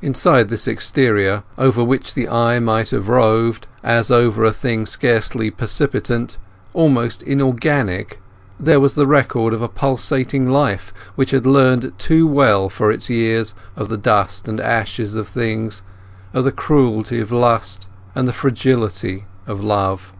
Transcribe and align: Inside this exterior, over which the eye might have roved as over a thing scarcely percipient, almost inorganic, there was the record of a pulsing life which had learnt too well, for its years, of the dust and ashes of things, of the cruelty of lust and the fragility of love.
Inside 0.00 0.48
this 0.48 0.66
exterior, 0.66 1.42
over 1.58 1.84
which 1.84 2.14
the 2.14 2.26
eye 2.26 2.58
might 2.58 2.88
have 2.88 3.10
roved 3.10 3.66
as 3.84 4.10
over 4.10 4.42
a 4.42 4.50
thing 4.50 4.86
scarcely 4.86 5.50
percipient, 5.50 6.38
almost 6.72 7.22
inorganic, 7.22 8.18
there 8.58 8.80
was 8.80 8.94
the 8.94 9.06
record 9.06 9.52
of 9.52 9.60
a 9.60 9.68
pulsing 9.68 10.48
life 10.48 10.90
which 11.16 11.32
had 11.32 11.46
learnt 11.46 11.98
too 11.98 12.26
well, 12.26 12.70
for 12.70 12.90
its 12.90 13.10
years, 13.10 13.52
of 13.76 13.90
the 13.90 13.98
dust 13.98 14.48
and 14.48 14.58
ashes 14.58 15.16
of 15.16 15.28
things, 15.28 15.82
of 16.32 16.44
the 16.44 16.50
cruelty 16.50 17.20
of 17.20 17.30
lust 17.30 17.88
and 18.14 18.26
the 18.26 18.32
fragility 18.32 19.26
of 19.46 19.62
love. 19.62 20.14